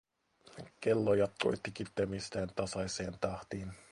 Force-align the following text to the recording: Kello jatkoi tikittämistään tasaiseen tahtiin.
Kello 0.79 1.13
jatkoi 1.13 1.57
tikittämistään 1.63 2.49
tasaiseen 2.55 3.19
tahtiin. 3.19 3.71